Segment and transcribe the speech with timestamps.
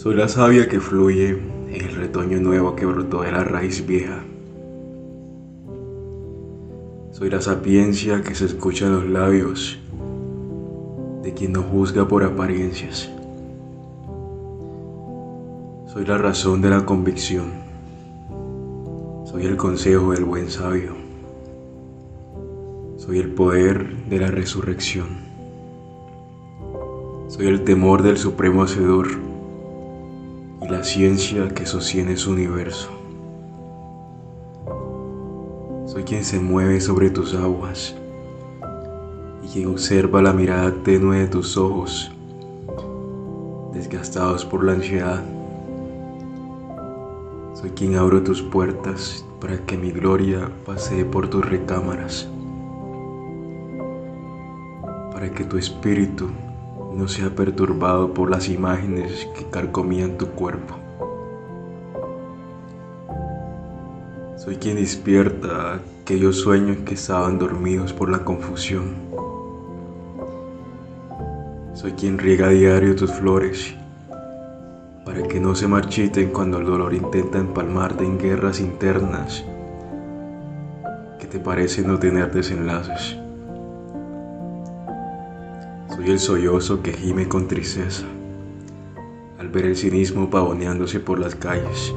[0.00, 1.28] Soy la savia que fluye
[1.68, 4.24] en el retoño nuevo que brotó de la raíz vieja.
[7.10, 9.78] Soy la sapiencia que se escucha en los labios
[11.22, 13.10] de quien no juzga por apariencias.
[15.92, 17.50] Soy la razón de la convicción.
[19.26, 20.94] Soy el consejo del buen sabio.
[22.96, 25.08] Soy el poder de la resurrección.
[27.28, 29.29] Soy el temor del supremo hacedor
[30.70, 32.88] la ciencia que sostiene su universo.
[35.86, 37.96] Soy quien se mueve sobre tus aguas
[39.42, 42.12] y quien observa la mirada tenue de tus ojos,
[43.72, 45.24] desgastados por la ansiedad.
[47.54, 52.28] Soy quien abro tus puertas para que mi gloria pasee por tus recámaras,
[55.12, 56.28] para que tu espíritu
[56.92, 60.76] no sea perturbado por las imágenes que carcomían tu cuerpo.
[64.36, 68.94] Soy quien despierta aquellos sueños que estaban dormidos por la confusión.
[71.74, 73.74] Soy quien riega a diario tus flores
[75.04, 79.44] para que no se marchiten cuando el dolor intenta empalmarte en guerras internas
[81.18, 83.19] que te parecen no tener desenlaces.
[86.00, 88.06] Soy el sollozo que gime con tristeza
[89.38, 91.94] al ver el cinismo pavoneándose por las calles.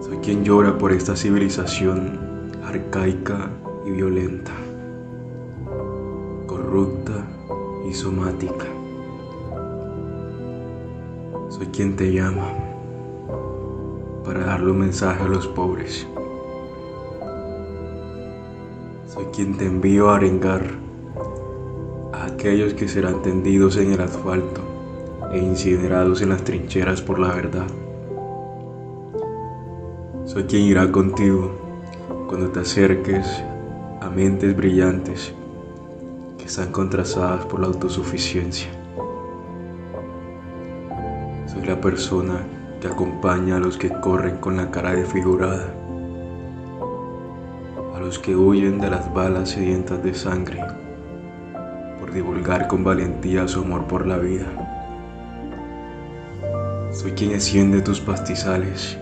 [0.00, 3.50] Soy quien llora por esta civilización arcaica
[3.86, 4.50] y violenta,
[6.48, 7.24] corrupta
[7.88, 8.66] y somática.
[11.50, 12.52] Soy quien te llama
[14.24, 16.04] para darle un mensaje a los pobres.
[19.06, 20.82] Soy quien te envío a arengar
[22.22, 24.60] aquellos que serán tendidos en el asfalto
[25.32, 27.66] e incinerados en las trincheras por la verdad.
[30.24, 31.50] Soy quien irá contigo
[32.28, 33.26] cuando te acerques
[34.00, 35.34] a mentes brillantes
[36.38, 38.70] que están contrastadas por la autosuficiencia.
[41.46, 42.46] Soy la persona
[42.80, 45.74] que acompaña a los que corren con la cara desfigurada,
[47.94, 50.81] a los que huyen de las balas sedientas de sangre
[52.12, 54.46] divulgar con valentía su amor por la vida.
[56.92, 58.98] Soy quien enciende tus pastizales.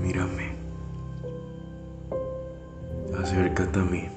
[0.00, 0.54] Mírame.
[3.20, 4.08] Acércate a mí.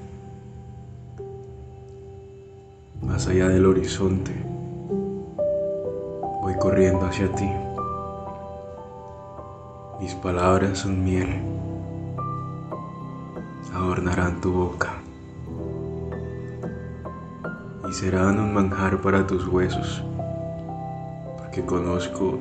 [3.02, 4.32] Más allá del horizonte,
[6.42, 7.48] voy corriendo hacia ti.
[10.00, 11.42] Mis palabras son miel.
[13.74, 14.97] Adornarán tu boca
[17.88, 20.02] y serán un manjar para tus huesos,
[21.38, 22.38] porque conozco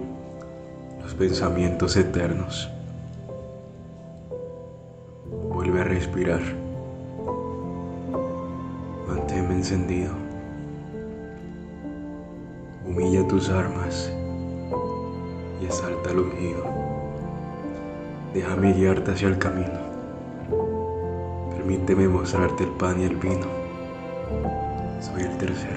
[1.01, 2.69] los pensamientos eternos.
[5.53, 6.41] Vuelve a respirar.
[9.07, 10.11] Manténme encendido.
[12.85, 14.11] Humilla tus armas
[15.61, 16.65] y exalta el ungido.
[18.33, 19.79] Déjame guiarte hacia el camino.
[21.55, 23.56] Permíteme mostrarte el pan y el vino
[25.37, 25.76] tercero.